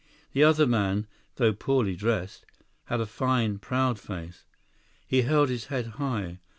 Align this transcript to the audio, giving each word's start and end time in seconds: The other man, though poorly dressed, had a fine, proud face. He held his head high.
The 0.33 0.43
other 0.43 0.65
man, 0.65 1.05
though 1.35 1.53
poorly 1.53 1.95
dressed, 1.95 2.47
had 2.85 2.99
a 2.99 3.05
fine, 3.05 3.59
proud 3.59 3.99
face. 3.99 4.45
He 5.05 5.21
held 5.21 5.49
his 5.49 5.65
head 5.65 5.85
high. 6.01 6.39